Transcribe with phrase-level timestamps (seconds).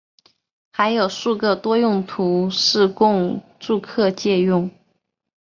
[0.73, 4.71] 还有数个多用途室供住客借用。